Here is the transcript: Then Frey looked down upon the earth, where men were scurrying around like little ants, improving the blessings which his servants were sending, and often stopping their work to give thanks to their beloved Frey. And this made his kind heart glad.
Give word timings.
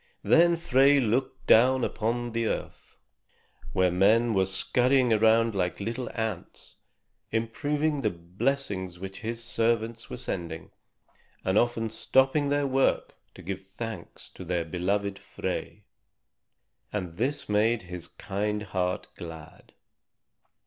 Then 0.23 0.55
Frey 0.55 0.99
looked 0.99 1.45
down 1.45 1.83
upon 1.83 2.31
the 2.31 2.47
earth, 2.47 2.97
where 3.71 3.91
men 3.91 4.33
were 4.33 4.47
scurrying 4.47 5.13
around 5.13 5.53
like 5.53 5.79
little 5.79 6.09
ants, 6.15 6.77
improving 7.31 8.01
the 8.01 8.09
blessings 8.09 8.97
which 8.97 9.19
his 9.19 9.43
servants 9.43 10.09
were 10.09 10.17
sending, 10.17 10.71
and 11.45 11.55
often 11.55 11.91
stopping 11.91 12.49
their 12.49 12.65
work 12.65 13.13
to 13.35 13.43
give 13.43 13.61
thanks 13.61 14.29
to 14.29 14.43
their 14.43 14.65
beloved 14.65 15.19
Frey. 15.19 15.83
And 16.91 17.17
this 17.17 17.47
made 17.47 17.83
his 17.83 18.07
kind 18.07 18.63
heart 18.63 19.07
glad. 19.15 19.71